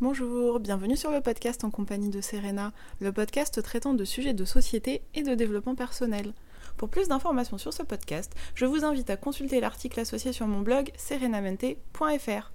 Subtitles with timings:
[0.00, 5.02] bienvenue sur le podcast en compagnie de Serena, le podcast traitant de sujets de société
[5.14, 6.32] et de développement personnel.
[6.76, 10.60] Pour plus d'informations sur ce podcast, je vous invite à consulter l'article associé sur mon
[10.62, 12.52] blog serenamente.fr.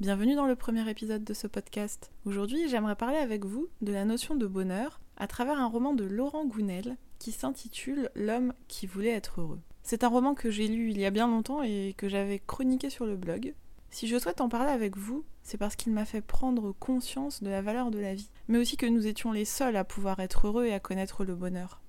[0.00, 2.10] Bienvenue dans le premier épisode de ce podcast.
[2.26, 6.04] Aujourd'hui, j'aimerais parler avec vous de la notion de bonheur à travers un roman de
[6.04, 9.60] Laurent Gounel qui s'intitule L'homme qui voulait être heureux.
[9.84, 12.90] C'est un roman que j'ai lu il y a bien longtemps et que j'avais chroniqué
[12.90, 13.54] sur le blog.
[13.92, 17.50] Si je souhaite en parler avec vous, c'est parce qu'il m'a fait prendre conscience de
[17.50, 20.46] la valeur de la vie, mais aussi que nous étions les seuls à pouvoir être
[20.46, 21.82] heureux et à connaître le bonheur.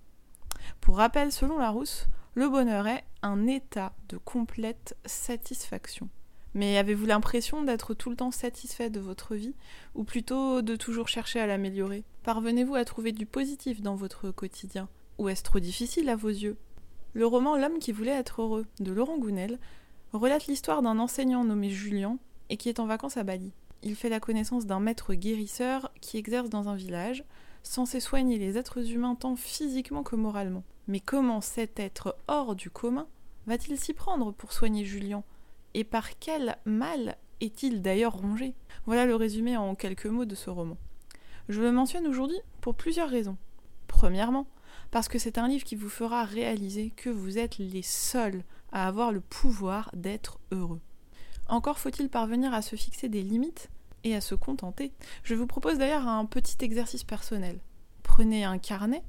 [0.82, 6.10] Pour rappel, selon Larousse, le bonheur est un état de complète satisfaction.
[6.54, 9.56] Mais avez-vous l'impression d'être tout le temps satisfait de votre vie,
[9.96, 12.04] ou plutôt de toujours chercher à l'améliorer?
[12.24, 14.90] Parvenez-vous à trouver du positif dans votre quotidien?
[15.20, 16.58] Ou est-ce trop difficile à vos yeux?
[17.14, 19.58] Le roman L'homme qui voulait être heureux de Laurent Gounel
[20.20, 22.18] relate l'histoire d'un enseignant nommé Julien
[22.50, 23.52] et qui est en vacances à Bali.
[23.82, 27.24] Il fait la connaissance d'un maître guérisseur qui exerce dans un village,
[27.64, 30.64] censé soigner les êtres humains tant physiquement que moralement.
[30.88, 33.08] Mais comment cet être hors du commun
[33.48, 35.24] va-t-il s'y prendre pour soigner Julien?
[35.74, 38.54] Et par quel mal est-il d'ailleurs rongé?
[38.86, 40.78] Voilà le résumé en quelques mots de ce roman.
[41.50, 43.38] Je le mentionne aujourd'hui pour plusieurs raisons.
[43.88, 44.48] Premièrement,
[44.92, 48.88] parce que c'est un livre qui vous fera réaliser que vous êtes les seuls à
[48.88, 50.82] avoir le pouvoir d'être heureux.
[51.48, 53.70] Encore faut-il parvenir à se fixer des limites
[54.04, 54.92] et à se contenter.
[55.24, 57.60] Je vous propose d'ailleurs un petit exercice personnel.
[58.02, 59.04] Prenez un carnet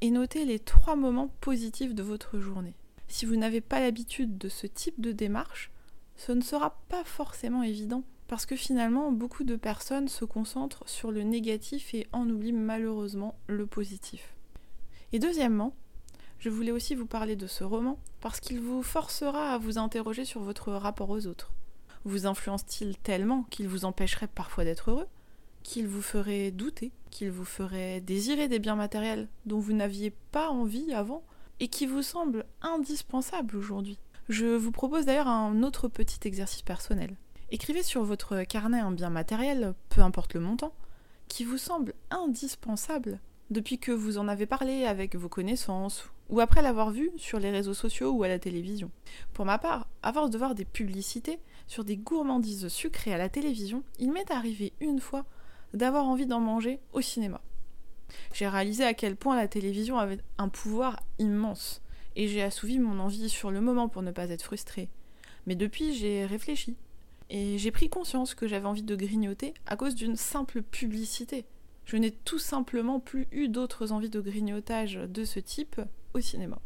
[0.00, 2.74] et notez les trois moments positifs de votre journée.
[3.08, 5.70] Si vous n'avez pas l'habitude de ce type de démarche,
[6.16, 11.10] ce ne sera pas forcément évident parce que finalement beaucoup de personnes se concentrent sur
[11.10, 14.34] le négatif et en oublient malheureusement le positif.
[15.12, 15.74] Et deuxièmement,
[16.40, 20.24] je voulais aussi vous parler de ce roman parce qu'il vous forcera à vous interroger
[20.24, 21.52] sur votre rapport aux autres.
[22.04, 25.06] Vous influence-t-il tellement qu'il vous empêcherait parfois d'être heureux
[25.62, 30.48] Qu'il vous ferait douter Qu'il vous ferait désirer des biens matériels dont vous n'aviez pas
[30.48, 31.22] envie avant
[31.60, 33.98] et qui vous semblent indispensables aujourd'hui?
[34.30, 37.18] Je vous propose d'ailleurs un autre petit exercice personnel.
[37.50, 40.72] Écrivez sur votre carnet un bien matériel, peu importe le montant,
[41.28, 46.62] qui vous semble indispensable depuis que vous en avez parlé avec vos connaissances ou après
[46.62, 48.90] l'avoir vu sur les réseaux sociaux ou à la télévision.
[49.32, 53.28] Pour ma part, à force de voir des publicités sur des gourmandises sucrées à la
[53.28, 55.24] télévision, il m'est arrivé une fois
[55.74, 57.40] d'avoir envie d'en manger au cinéma.
[58.32, 61.82] J'ai réalisé à quel point la télévision avait un pouvoir immense,
[62.16, 64.88] et j'ai assouvi mon envie sur le moment pour ne pas être frustrée.
[65.46, 66.76] Mais depuis, j'ai réfléchi,
[67.28, 71.44] et j'ai pris conscience que j'avais envie de grignoter à cause d'une simple publicité.
[71.90, 75.80] Je n'ai tout simplement plus eu d'autres envies de grignotage de ce type
[76.14, 76.60] au cinéma.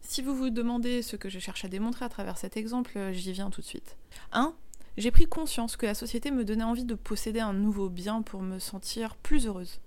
[0.00, 3.30] Si vous vous demandez ce que je cherche à démontrer à travers cet exemple, j'y
[3.30, 3.96] viens tout de suite.
[4.32, 4.56] 1.
[4.96, 8.42] J'ai pris conscience que la société me donnait envie de posséder un nouveau bien pour
[8.42, 9.78] me sentir plus heureuse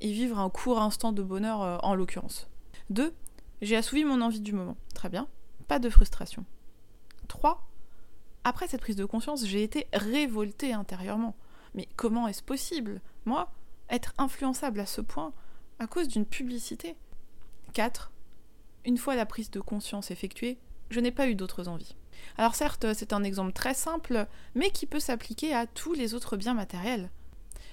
[0.00, 2.48] et vivre un court instant de bonheur euh, en l'occurrence.
[2.88, 3.12] 2.
[3.60, 4.78] J'ai assouvi mon envie du moment.
[4.94, 5.28] Très bien,
[5.68, 6.46] pas de frustration.
[7.28, 7.62] 3.
[8.44, 11.36] Après cette prise de conscience, j'ai été révoltée intérieurement.
[11.74, 13.02] Mais comment est-ce possible?
[13.26, 13.52] Moi,
[13.94, 15.32] être influençable à ce point
[15.78, 16.96] à cause d'une publicité
[17.74, 18.10] 4.
[18.84, 20.58] Une fois la prise de conscience effectuée,
[20.90, 21.94] je n'ai pas eu d'autres envies.
[22.36, 26.36] Alors certes, c'est un exemple très simple, mais qui peut s'appliquer à tous les autres
[26.36, 27.10] biens matériels.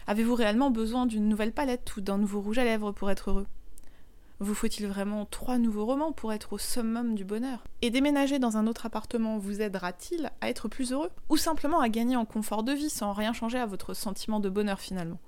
[0.07, 3.47] Avez-vous réellement besoin d'une nouvelle palette ou d'un nouveau rouge à lèvres pour être heureux?
[4.39, 7.63] Vous faut-il vraiment trois nouveaux romans pour être au summum du bonheur?
[7.81, 11.11] Et déménager dans un autre appartement vous aidera-t-il à être plus heureux?
[11.29, 14.49] Ou simplement à gagner en confort de vie sans rien changer à votre sentiment de
[14.49, 15.19] bonheur finalement?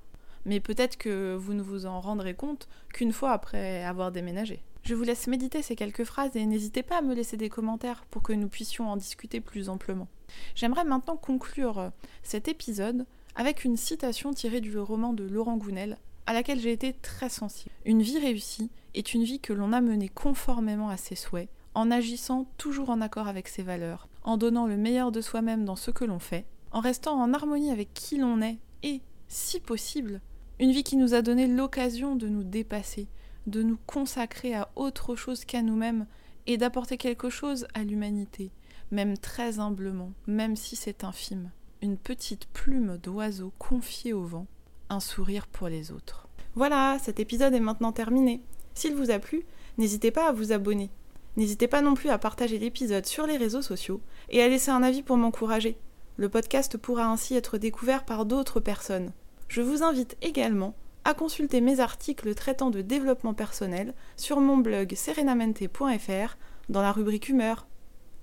[0.45, 4.63] Mais peut-être que vous ne vous en rendrez compte qu'une fois après avoir déménagé.
[4.83, 8.05] Je vous laisse méditer ces quelques phrases et n'hésitez pas à me laisser des commentaires
[8.09, 10.09] pour que nous puissions en discuter plus amplement.
[10.55, 13.05] J'aimerais maintenant conclure cet épisode
[13.35, 17.73] avec une citation tirée du roman de Laurent Gounel à laquelle j'ai été très sensible.
[17.85, 21.91] Une vie réussie est une vie que l'on a menée conformément à ses souhaits, en
[21.91, 25.91] agissant toujours en accord avec ses valeurs, en donnant le meilleur de soi-même dans ce
[25.91, 30.21] que l'on fait, en restant en harmonie avec qui l'on est et, si possible,
[30.63, 33.09] une vie qui nous a donné l'occasion de nous dépasser,
[33.47, 36.05] de nous consacrer à autre chose qu'à nous-mêmes
[36.47, 38.49] et d'apporter quelque chose à l'humanité,
[38.89, 41.51] même très humblement, même si c'est infime.
[41.81, 44.47] Une petite plume d'oiseau confiée au vent,
[44.89, 46.29] un sourire pour les autres.
[46.55, 48.39] Voilà, cet épisode est maintenant terminé.
[48.73, 49.43] S'il vous a plu,
[49.77, 50.89] n'hésitez pas à vous abonner.
[51.35, 53.99] N'hésitez pas non plus à partager l'épisode sur les réseaux sociaux
[54.29, 55.75] et à laisser un avis pour m'encourager.
[56.15, 59.11] Le podcast pourra ainsi être découvert par d'autres personnes.
[59.53, 60.73] Je vous invite également
[61.03, 66.37] à consulter mes articles traitant de développement personnel sur mon blog serenamente.fr
[66.69, 67.67] dans la rubrique humeur.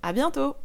[0.02, 0.56] À bientôt!